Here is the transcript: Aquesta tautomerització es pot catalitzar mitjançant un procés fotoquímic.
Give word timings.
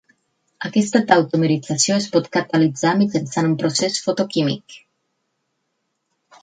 Aquesta 0.69 1.01
tautomerització 1.11 1.97
es 2.03 2.07
pot 2.15 2.31
catalitzar 2.39 2.95
mitjançant 3.03 3.51
un 3.51 3.55
procés 3.63 4.01
fotoquímic. 4.09 4.81